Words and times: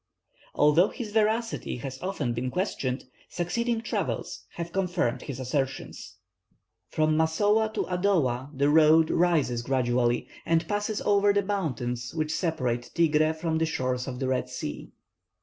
Although 0.55 0.87
his 0.89 1.11
veracity 1.11 1.77
has 1.77 2.01
often 2.01 2.33
been 2.33 2.49
questioned, 2.49 3.03
succeeding 3.29 3.81
travellers 3.81 4.47
have 4.55 4.71
confirmed 4.73 5.21
his 5.21 5.39
assertions. 5.39 6.15
From 6.89 7.15
Massowah 7.15 7.71
to 7.75 7.83
Adowa 7.83 8.49
the 8.51 8.69
road 8.71 9.11
rises 9.11 9.61
gradually, 9.61 10.27
and 10.43 10.67
passes 10.67 11.03
over 11.03 11.31
the 11.33 11.43
mountains 11.45 12.15
which 12.15 12.33
separate 12.33 12.89
Tigré 12.95 13.35
from 13.35 13.59
the 13.59 13.67
shores 13.67 14.07
of 14.07 14.17
the 14.17 14.27
Red 14.27 14.49
Sea. 14.49 14.91